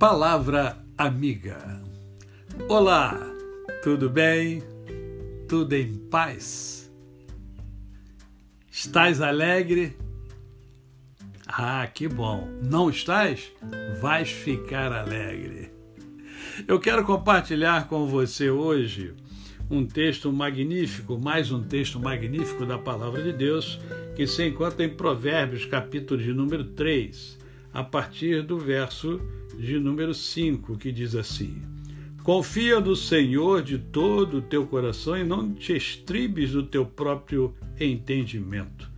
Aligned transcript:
Palavra 0.00 0.78
Amiga. 0.96 1.58
Olá, 2.70 3.20
tudo 3.82 4.08
bem? 4.08 4.62
Tudo 5.46 5.74
em 5.74 5.92
paz? 5.92 6.90
Estás 8.72 9.20
alegre? 9.20 9.94
Ah, 11.46 11.86
que 11.86 12.08
bom! 12.08 12.48
Não 12.62 12.88
estás? 12.88 13.52
Vais 14.00 14.30
ficar 14.30 14.90
alegre. 14.90 15.70
Eu 16.66 16.80
quero 16.80 17.04
compartilhar 17.04 17.86
com 17.86 18.06
você 18.06 18.48
hoje 18.48 19.12
um 19.70 19.84
texto 19.86 20.32
magnífico, 20.32 21.20
mais 21.22 21.52
um 21.52 21.62
texto 21.62 22.00
magnífico 22.00 22.64
da 22.64 22.78
Palavra 22.78 23.22
de 23.22 23.34
Deus, 23.34 23.78
que 24.16 24.26
se 24.26 24.48
encontra 24.48 24.82
em 24.82 24.88
Provérbios, 24.88 25.66
capítulo 25.66 26.22
de 26.22 26.32
número 26.32 26.64
3, 26.64 27.38
a 27.72 27.82
partir 27.82 28.42
do 28.42 28.58
verso 28.58 29.20
de 29.58 29.78
número 29.78 30.14
5, 30.14 30.76
que 30.76 30.90
diz 30.90 31.14
assim: 31.14 31.62
Confia 32.22 32.80
no 32.80 32.94
Senhor 32.94 33.62
de 33.62 33.78
todo 33.78 34.38
o 34.38 34.42
teu 34.42 34.66
coração 34.66 35.16
e 35.16 35.24
não 35.24 35.54
te 35.54 35.76
estribes 35.76 36.52
do 36.52 36.62
teu 36.62 36.84
próprio 36.84 37.54
entendimento. 37.78 38.90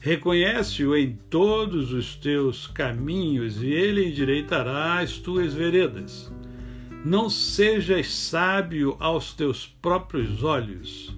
Reconhece-o 0.00 0.96
em 0.96 1.18
todos 1.28 1.92
os 1.92 2.14
teus 2.14 2.68
caminhos 2.68 3.62
e 3.62 3.66
ele 3.66 4.08
endireitará 4.08 5.00
as 5.00 5.18
tuas 5.18 5.52
veredas. 5.52 6.32
Não 7.04 7.28
sejas 7.28 8.12
sábio 8.14 8.96
aos 9.00 9.32
teus 9.32 9.66
próprios 9.66 10.44
olhos. 10.44 11.16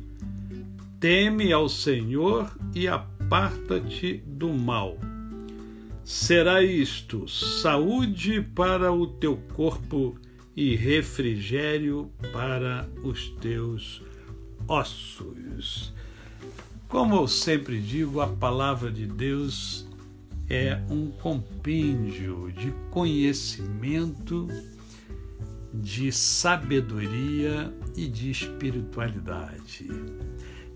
Teme 0.98 1.52
ao 1.52 1.68
Senhor 1.68 2.50
e 2.74 2.88
aparta-te 2.88 4.22
do 4.26 4.52
mal 4.52 4.98
será 6.04 6.62
isto: 6.62 7.28
saúde 7.28 8.40
para 8.40 8.92
o 8.92 9.06
teu 9.06 9.36
corpo 9.54 10.16
e 10.56 10.74
refrigério 10.74 12.10
para 12.32 12.88
os 13.02 13.28
teus 13.40 14.02
ossos. 14.66 15.92
Como 16.88 17.14
eu 17.14 17.28
sempre 17.28 17.80
digo, 17.80 18.20
a 18.20 18.26
palavra 18.26 18.90
de 18.90 19.06
Deus 19.06 19.86
é 20.48 20.80
um 20.90 21.08
compêndio 21.10 22.52
de 22.52 22.72
conhecimento, 22.90 24.48
de 25.72 26.10
sabedoria 26.10 27.72
e 27.96 28.08
de 28.08 28.30
espiritualidade. 28.30 29.88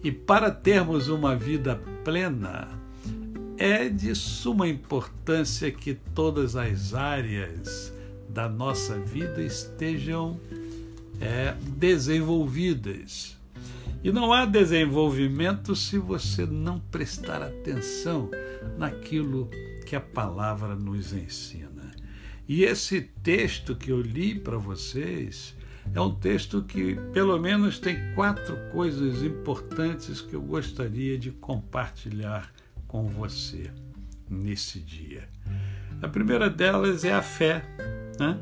E 0.05 0.13
para 0.13 0.51
termos 0.53 1.09
uma 1.09 1.35
vida 1.35 1.75
plena, 2.05 2.84
é 3.57 3.89
de 3.89 4.15
suma 4.15 4.69
importância 4.69 5.71
que 5.71 5.95
todas 5.95 6.57
as 6.57 6.95
áreas 6.95 7.93
da 8.29 8.49
nossa 8.49 8.99
vida 8.99 9.43
estejam 9.43 10.41
é, 11.21 11.55
desenvolvidas. 11.77 13.37
E 14.03 14.13
não 14.13 14.33
há 14.33 14.45
desenvolvimento 14.45 15.75
se 15.75 15.99
você 15.99 16.45
não 16.45 16.79
prestar 16.79 17.43
atenção 17.43 18.31
naquilo 18.77 19.49
que 19.87 19.97
a 19.97 20.01
palavra 20.01 20.75
nos 20.75 21.13
ensina. 21.13 21.93
E 22.47 22.65
esse 22.65 23.01
texto 23.23 23.75
que 23.75 23.91
eu 23.91 24.01
li 24.01 24.35
para 24.35 24.59
vocês 24.59 25.57
é 25.95 26.01
um 26.01 26.15
texto 26.15 26.63
que, 26.63 26.97
pelo 27.13 27.39
menos, 27.39 27.79
tem 27.79 27.97
quatro 28.15 28.57
coisas 28.73 29.23
importantes 29.23 30.21
que 30.21 30.35
eu 30.35 30.43
gostaria 30.43 31.17
de 31.17 31.31
compartilhar 31.31 32.53
com 32.95 33.09
você 33.09 33.73
nesse 34.31 34.79
dia. 34.79 35.29
A 36.01 36.07
primeira 36.07 36.49
delas 36.49 37.05
é 37.05 37.13
a 37.13 37.23
fé. 37.23 37.65
Né? 38.21 38.39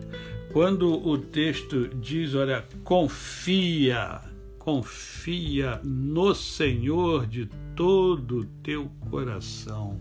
Quando 0.52 0.92
o 0.92 1.16
texto 1.16 1.88
diz, 1.88 2.34
olha, 2.34 2.62
confia, 2.84 4.20
confia 4.58 5.80
no 5.82 6.34
Senhor 6.34 7.26
de 7.26 7.48
todo 7.74 8.40
o 8.40 8.44
teu 8.44 8.90
coração. 9.08 9.98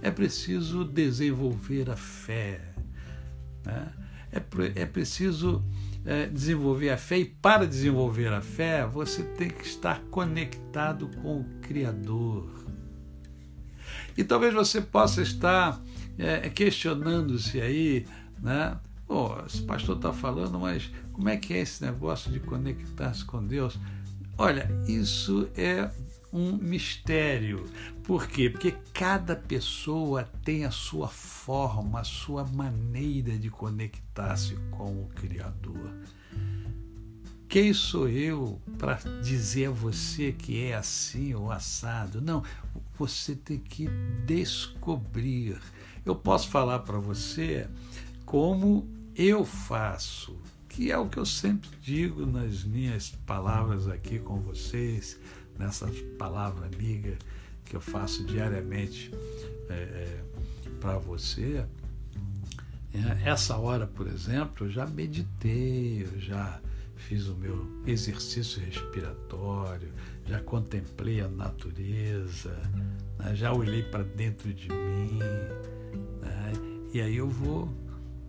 É 0.00 0.08
preciso 0.08 0.84
desenvolver 0.84 1.90
a 1.90 1.96
fé. 1.96 2.60
Né? 3.66 3.92
É, 4.30 4.82
é 4.82 4.86
preciso 4.86 5.64
é, 6.06 6.26
desenvolver 6.26 6.90
a 6.90 6.96
fé, 6.96 7.18
e 7.18 7.24
para 7.24 7.66
desenvolver 7.66 8.32
a 8.32 8.40
fé, 8.40 8.86
você 8.86 9.24
tem 9.24 9.48
que 9.48 9.66
estar 9.66 10.00
conectado 10.12 11.10
com 11.20 11.40
o 11.40 11.44
Criador. 11.60 12.64
E 14.16 14.24
talvez 14.24 14.54
você 14.54 14.80
possa 14.80 15.22
estar 15.22 15.80
é, 16.18 16.48
questionando-se 16.48 17.60
aí, 17.60 18.06
né? 18.40 18.78
Pô, 19.06 19.38
esse 19.46 19.62
pastor 19.62 19.96
está 19.96 20.12
falando, 20.12 20.58
mas 20.58 20.90
como 21.12 21.28
é 21.28 21.36
que 21.36 21.52
é 21.52 21.58
esse 21.58 21.84
negócio 21.84 22.30
de 22.30 22.40
conectar-se 22.40 23.24
com 23.24 23.44
Deus? 23.44 23.78
Olha, 24.36 24.68
isso 24.88 25.48
é 25.56 25.90
um 26.32 26.56
mistério. 26.56 27.64
Por 28.02 28.26
quê? 28.26 28.50
Porque 28.50 28.74
cada 28.92 29.36
pessoa 29.36 30.24
tem 30.44 30.64
a 30.64 30.70
sua 30.70 31.08
forma, 31.08 32.00
a 32.00 32.04
sua 32.04 32.44
maneira 32.44 33.38
de 33.38 33.48
conectar-se 33.48 34.56
com 34.72 35.02
o 35.02 35.08
Criador. 35.14 35.94
Quem 37.48 37.72
sou 37.72 38.08
eu 38.08 38.60
para 38.78 38.94
dizer 39.22 39.66
a 39.66 39.70
você 39.70 40.32
que 40.32 40.60
é 40.60 40.74
assim 40.74 41.34
ou 41.34 41.52
assado? 41.52 42.20
Não, 42.20 42.42
você 42.98 43.34
tem 43.34 43.58
que 43.58 43.88
descobrir. 44.26 45.60
Eu 46.04 46.14
posso 46.14 46.48
falar 46.48 46.80
para 46.80 46.98
você 46.98 47.68
como 48.24 48.88
eu 49.16 49.44
faço, 49.44 50.36
que 50.68 50.90
é 50.90 50.98
o 50.98 51.08
que 51.08 51.18
eu 51.18 51.26
sempre 51.26 51.70
digo 51.82 52.26
nas 52.26 52.64
minhas 52.64 53.10
palavras 53.10 53.88
aqui 53.88 54.18
com 54.18 54.40
vocês, 54.40 55.18
nessa 55.58 55.86
palavra 56.18 56.66
amiga 56.66 57.16
que 57.64 57.76
eu 57.76 57.80
faço 57.80 58.24
diariamente 58.24 59.10
é, 59.68 59.74
é, 59.74 60.24
para 60.80 60.98
você. 60.98 61.64
É, 62.92 63.28
essa 63.28 63.56
hora, 63.56 63.86
por 63.86 64.06
exemplo, 64.06 64.66
eu 64.66 64.70
já 64.70 64.86
meditei, 64.86 66.02
eu 66.02 66.20
já 66.20 66.60
fiz 66.96 67.28
o 67.28 67.34
meu 67.34 67.66
exercício 67.86 68.62
respiratório, 68.62 69.92
já 70.26 70.40
contemplei 70.40 71.20
a 71.20 71.28
natureza, 71.28 72.50
né? 73.18 73.34
já 73.34 73.52
olhei 73.52 73.82
para 73.82 74.02
dentro 74.02 74.52
de 74.52 74.68
mim, 74.68 75.18
né? 76.20 76.52
e 76.92 77.00
aí 77.00 77.16
eu 77.16 77.28
vou 77.28 77.68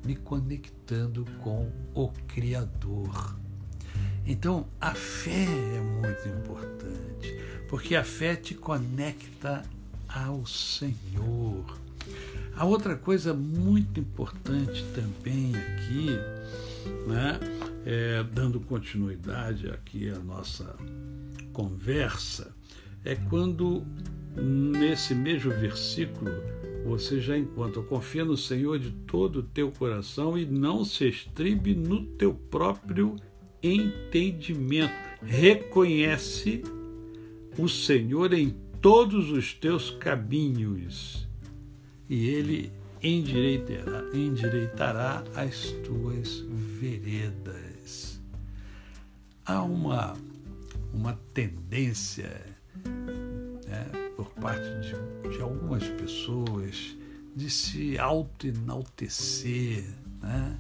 me 0.04 0.16
conectando 0.16 1.26
com 1.42 1.72
o 1.94 2.10
Criador. 2.28 3.36
Então, 4.28 4.68
a 4.82 4.94
fé 4.94 5.46
é 5.46 5.82
muito 5.82 6.28
importante, 6.28 7.40
porque 7.70 7.96
a 7.96 8.04
fé 8.04 8.36
te 8.36 8.56
conecta 8.56 9.64
ao 10.08 10.46
Senhor. 10.46 11.66
A 12.56 12.66
outra 12.66 12.96
coisa 12.96 13.34
muito 13.34 14.00
importante 14.00 14.86
também 14.96 15.54
aqui, 15.56 16.18
né, 17.08 17.40
é, 17.86 18.24
dando 18.24 18.60
continuidade 18.60 19.70
aqui 19.70 20.10
à 20.10 20.18
nossa 20.18 20.76
conversa, 21.54 22.54
é 23.04 23.16
quando 23.16 23.86
nesse 24.36 25.14
mesmo 25.14 25.52
versículo 25.52 26.32
você 26.86 27.20
já 27.20 27.38
encontra: 27.38 27.82
confia 27.84 28.26
no 28.26 28.36
Senhor 28.36 28.80
de 28.80 28.92
todo 28.92 29.40
o 29.40 29.44
teu 29.44 29.72
coração 29.72 30.38
e 30.38 30.46
não 30.46 30.84
se 30.84 31.08
estribe 31.08 31.76
no 31.76 32.04
teu 32.04 32.34
próprio 32.34 33.16
entendimento. 33.62 34.94
Reconhece 35.22 36.64
o 37.58 37.70
Senhor 37.70 38.34
em 38.34 38.56
todos 38.82 39.32
os 39.32 39.54
teus 39.54 39.90
caminhos 39.92 41.28
e 42.10 42.28
ele 42.28 42.72
endireitará, 43.02 44.04
endireitará 44.14 45.24
as 45.36 45.72
tuas 45.84 46.46
veredas. 46.80 47.65
Há 49.46 49.62
uma, 49.62 50.16
uma 50.94 51.20
tendência 51.34 52.42
né, 53.68 53.86
por 54.16 54.30
parte 54.32 54.64
de, 54.82 55.36
de 55.36 55.42
algumas 55.42 55.88
pessoas 55.88 56.96
de 57.36 57.50
se 57.50 57.98
auto-enaltecer, 58.00 59.86
né? 60.22 60.58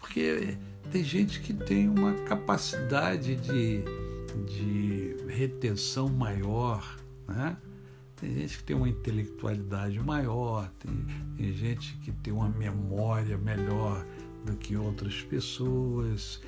porque 0.00 0.56
tem 0.90 1.04
gente 1.04 1.40
que 1.40 1.52
tem 1.52 1.88
uma 1.88 2.14
capacidade 2.24 3.36
de, 3.36 3.82
de 4.46 5.16
retenção 5.28 6.08
maior, 6.08 6.98
né? 7.26 7.56
Tem 8.16 8.34
gente 8.34 8.58
que 8.58 8.64
tem 8.64 8.74
uma 8.74 8.88
intelectualidade 8.88 10.00
maior, 10.00 10.68
tem, 10.80 11.06
tem 11.36 11.52
gente 11.52 11.96
que 11.98 12.10
tem 12.10 12.32
uma 12.32 12.48
memória 12.48 13.38
melhor 13.38 14.04
do 14.44 14.56
que 14.56 14.76
outras 14.76 15.22
pessoas. 15.22 16.40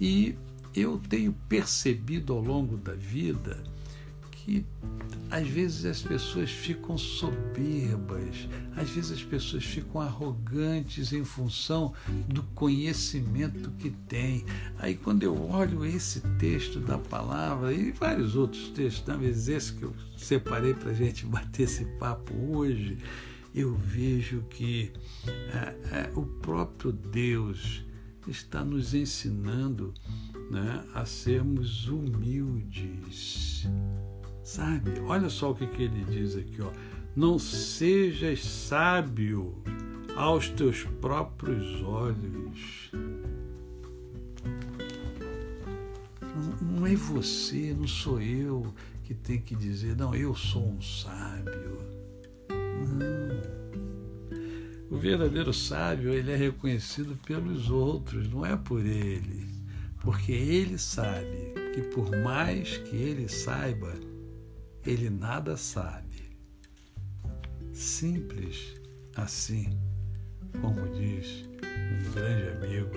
E 0.00 0.34
eu 0.74 0.98
tenho 1.08 1.32
percebido 1.48 2.32
ao 2.32 2.40
longo 2.40 2.76
da 2.76 2.94
vida 2.94 3.62
que 4.44 4.64
às 5.30 5.48
vezes 5.48 5.84
as 5.86 6.02
pessoas 6.02 6.50
ficam 6.50 6.98
soberbas, 6.98 8.46
às 8.76 8.90
vezes 8.90 9.12
as 9.12 9.22
pessoas 9.22 9.64
ficam 9.64 10.00
arrogantes 10.00 11.12
em 11.12 11.24
função 11.24 11.94
do 12.28 12.42
conhecimento 12.54 13.70
que 13.78 13.90
têm. 13.90 14.44
Aí 14.78 14.94
quando 14.94 15.22
eu 15.22 15.50
olho 15.50 15.84
esse 15.84 16.20
texto 16.38 16.78
da 16.78 16.98
palavra 16.98 17.72
e 17.72 17.90
vários 17.92 18.36
outros 18.36 18.68
textos, 18.68 19.04
talvez 19.04 19.48
esse 19.48 19.72
que 19.72 19.82
eu 19.84 19.94
separei 20.16 20.74
para 20.74 20.90
a 20.90 20.94
gente 20.94 21.24
bater 21.24 21.62
esse 21.62 21.84
papo 21.98 22.34
hoje, 22.54 22.98
eu 23.54 23.74
vejo 23.74 24.42
que 24.50 24.92
é, 25.26 25.96
é, 25.96 26.12
o 26.14 26.22
próprio 26.22 26.92
Deus 26.92 27.82
está 28.28 28.64
nos 28.64 28.94
ensinando 28.94 29.92
né, 30.50 30.84
a 30.94 31.04
sermos 31.04 31.88
humildes. 31.88 33.68
Sabe? 34.42 35.00
Olha 35.06 35.28
só 35.28 35.50
o 35.50 35.54
que, 35.54 35.66
que 35.66 35.84
ele 35.84 36.04
diz 36.04 36.36
aqui, 36.36 36.60
ó. 36.60 36.70
Não 37.16 37.38
sejas 37.38 38.44
sábio 38.44 39.62
aos 40.16 40.48
teus 40.50 40.84
próprios 41.00 41.82
olhos. 41.82 42.90
Não, 46.20 46.78
não 46.78 46.86
é 46.86 46.94
você, 46.94 47.74
não 47.78 47.86
sou 47.86 48.20
eu 48.20 48.74
que 49.04 49.14
tem 49.14 49.40
que 49.40 49.54
dizer, 49.54 49.96
não, 49.96 50.14
eu 50.14 50.34
sou 50.34 50.66
um 50.66 50.80
sábio. 50.80 51.78
Não. 52.48 53.54
O 54.90 54.96
verdadeiro 54.96 55.52
sábio, 55.52 56.12
ele 56.12 56.30
é 56.32 56.36
reconhecido 56.36 57.16
pelos 57.26 57.70
outros, 57.70 58.28
não 58.28 58.44
é 58.44 58.56
por 58.56 58.84
ele. 58.84 59.53
Porque 60.04 60.32
ele 60.32 60.76
sabe 60.78 61.54
que 61.74 61.80
por 61.82 62.10
mais 62.18 62.76
que 62.76 62.94
ele 62.94 63.28
saiba, 63.28 63.94
ele 64.84 65.08
nada 65.08 65.56
sabe. 65.56 66.30
Simples 67.72 68.74
assim, 69.16 69.80
como 70.60 70.88
diz 70.92 71.48
um 71.62 72.12
grande 72.12 72.48
amigo, 72.50 72.94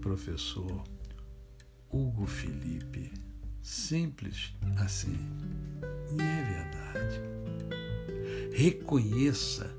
professor 0.00 0.84
Hugo 1.90 2.26
Felipe. 2.26 3.10
Simples 3.62 4.54
assim. 4.78 5.18
E 6.12 6.20
é 6.20 6.42
verdade. 6.44 7.20
Reconheça, 8.52 9.74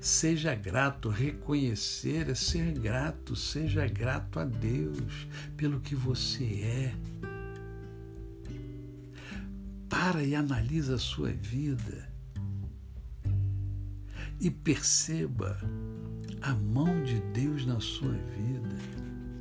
seja 0.00 0.54
grato. 0.54 1.08
Reconhecer 1.08 2.28
é 2.28 2.34
ser 2.34 2.72
grato. 2.72 3.36
Seja 3.36 3.86
grato 3.86 4.40
a 4.40 4.44
Deus 4.44 5.28
pelo 5.56 5.80
que 5.80 5.94
você 5.94 6.44
é 6.44 6.94
para 9.88 10.24
e 10.24 10.34
analisa 10.34 10.96
a 10.96 10.98
sua 10.98 11.30
vida 11.30 12.08
e 14.40 14.50
perceba 14.50 15.56
a 16.42 16.52
mão 16.52 17.02
de 17.04 17.20
Deus 17.32 17.64
na 17.64 17.80
sua 17.80 18.12
vida, 18.12 18.76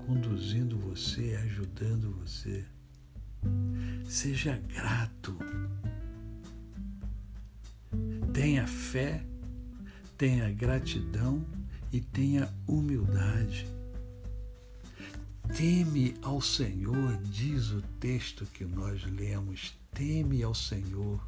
conduzindo 0.06 0.78
você, 0.78 1.36
ajudando 1.44 2.12
você. 2.22 2.64
Seja 4.06 4.62
grato. 4.74 5.38
Tenha 8.32 8.66
fé, 8.66 9.26
tenha 10.24 10.50
gratidão 10.54 11.46
e 11.92 12.00
tenha 12.00 12.50
humildade. 12.66 13.68
Teme 15.54 16.16
ao 16.22 16.40
Senhor, 16.40 17.18
diz 17.24 17.72
o 17.72 17.82
texto 18.00 18.46
que 18.46 18.64
nós 18.64 19.04
lemos 19.04 19.78
teme 19.94 20.42
ao 20.42 20.56
Senhor. 20.56 21.20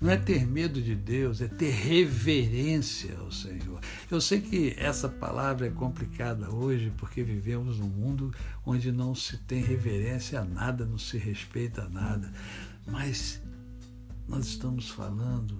Não 0.00 0.08
é 0.08 0.16
ter 0.16 0.46
medo 0.46 0.80
de 0.80 0.94
Deus, 0.94 1.42
é 1.42 1.48
ter 1.48 1.70
reverência 1.70 3.18
ao 3.18 3.30
Senhor. 3.30 3.78
Eu 4.10 4.22
sei 4.22 4.40
que 4.40 4.74
essa 4.78 5.06
palavra 5.06 5.66
é 5.66 5.70
complicada 5.70 6.50
hoje 6.50 6.90
porque 6.96 7.22
vivemos 7.22 7.78
num 7.78 7.90
mundo 7.90 8.34
onde 8.64 8.90
não 8.90 9.14
se 9.14 9.36
tem 9.36 9.62
reverência 9.62 10.40
a 10.40 10.44
nada, 10.46 10.86
não 10.86 10.96
se 10.96 11.18
respeita 11.18 11.82
a 11.82 11.88
nada. 11.90 12.32
Mas 12.86 13.38
nós 14.26 14.46
estamos 14.46 14.88
falando 14.88 15.58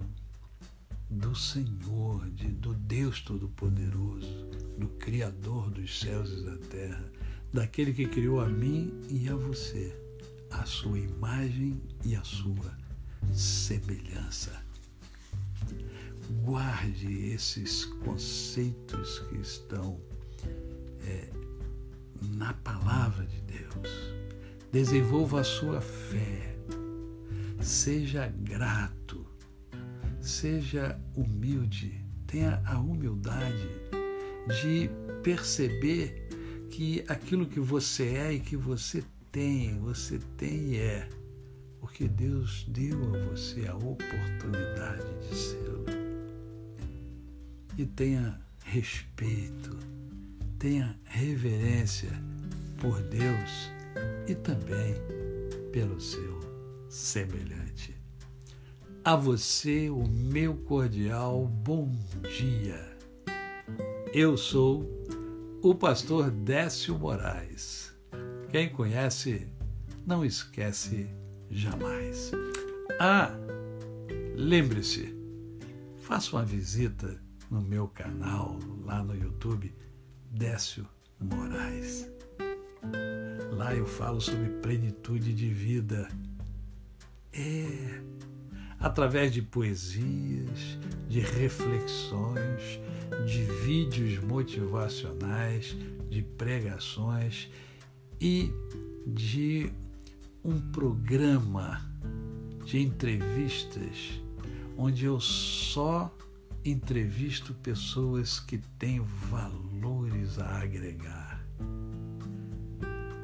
do 1.11 1.35
Senhor, 1.35 2.29
de, 2.31 2.47
do 2.47 2.73
Deus 2.73 3.21
Todo-Poderoso, 3.21 4.47
do 4.79 4.87
Criador 4.97 5.69
dos 5.69 5.99
céus 5.99 6.31
e 6.31 6.45
da 6.45 6.57
terra, 6.69 7.11
daquele 7.53 7.93
que 7.93 8.07
criou 8.07 8.39
a 8.39 8.47
mim 8.47 8.91
e 9.09 9.29
a 9.29 9.35
você 9.35 10.01
a 10.51 10.65
sua 10.65 10.99
imagem 10.99 11.81
e 12.03 12.15
a 12.15 12.23
sua 12.23 12.77
semelhança. 13.33 14.61
Guarde 16.43 17.31
esses 17.33 17.85
conceitos 17.85 19.19
que 19.29 19.37
estão 19.37 19.99
é, 21.05 21.29
na 22.21 22.53
palavra 22.53 23.25
de 23.25 23.41
Deus. 23.41 24.13
Desenvolva 24.71 25.41
a 25.41 25.43
sua 25.43 25.81
fé. 25.81 26.55
Seja 27.61 28.27
grato. 28.27 29.20
Seja 30.21 30.99
humilde. 31.15 32.05
Tenha 32.27 32.61
a 32.65 32.79
humildade 32.79 33.67
de 34.61 34.89
perceber 35.21 36.29
que 36.69 37.03
aquilo 37.07 37.45
que 37.45 37.59
você 37.59 38.03
é 38.15 38.33
e 38.33 38.39
que 38.39 38.55
você 38.55 39.03
tem, 39.31 39.77
você 39.79 40.19
tem 40.37 40.73
e 40.73 40.77
é, 40.77 41.09
porque 41.79 42.07
Deus 42.07 42.65
deu 42.69 42.97
a 43.15 43.19
você 43.29 43.67
a 43.67 43.75
oportunidade 43.75 45.05
de 45.27 45.35
ser. 45.35 45.61
E 47.77 47.85
tenha 47.85 48.39
respeito, 48.63 49.77
tenha 50.59 50.99
reverência 51.05 52.11
por 52.79 53.01
Deus 53.03 53.71
e 54.27 54.35
também 54.35 54.95
pelo 55.71 55.99
seu 55.99 56.39
semelhante. 56.89 57.60
A 59.03 59.15
você 59.15 59.89
o 59.89 60.07
meu 60.07 60.55
cordial 60.55 61.47
bom 61.47 61.91
dia. 62.37 62.97
Eu 64.13 64.37
sou 64.37 64.85
o 65.61 65.73
pastor 65.73 66.29
Décio 66.29 66.97
Moraes 66.97 67.91
quem 68.51 68.67
conhece, 68.67 69.47
não 70.05 70.25
esquece 70.25 71.07
jamais. 71.49 72.31
Ah, 72.99 73.31
lembre-se, 74.35 75.15
faça 76.01 76.35
uma 76.35 76.43
visita 76.43 77.17
no 77.49 77.61
meu 77.61 77.87
canal 77.87 78.59
lá 78.83 79.01
no 79.01 79.15
YouTube, 79.15 79.73
Décio 80.29 80.85
Moraes. 81.17 82.11
Lá 83.53 83.73
eu 83.73 83.87
falo 83.87 84.19
sobre 84.19 84.49
plenitude 84.59 85.33
de 85.33 85.47
vida. 85.47 86.09
É, 87.31 88.01
através 88.81 89.31
de 89.31 89.41
poesias, 89.41 90.77
de 91.07 91.19
reflexões, 91.19 92.79
de 93.25 93.43
vídeos 93.63 94.23
motivacionais, 94.23 95.77
de 96.09 96.21
pregações 96.21 97.49
e 98.19 98.51
de 99.05 99.71
um 100.43 100.59
programa 100.71 101.89
de 102.65 102.79
entrevistas 102.79 104.21
onde 104.77 105.05
eu 105.05 105.19
só 105.19 106.11
entrevisto 106.63 107.53
pessoas 107.55 108.39
que 108.39 108.57
têm 108.79 108.99
valores 109.29 110.39
a 110.39 110.61
agregar. 110.61 111.45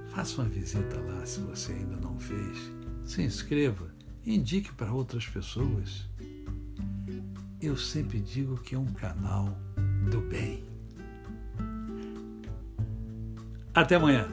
Faça 0.09 0.41
uma 0.41 0.49
visita 0.49 0.99
lá 0.99 1.25
se 1.25 1.39
você 1.41 1.73
ainda 1.73 1.97
não 1.97 2.19
fez. 2.19 2.71
Se 3.05 3.21
inscreva, 3.21 3.93
indique 4.27 4.74
para 4.74 4.91
outras 4.91 5.25
pessoas. 5.25 6.05
Eu 7.62 7.77
sempre 7.77 8.19
digo 8.19 8.57
que 8.57 8.75
é 8.75 8.77
um 8.77 8.86
canal 8.86 9.57
do 10.12 10.19
bem. 10.22 10.63
Até 13.74 13.96
amanhã. 13.96 14.27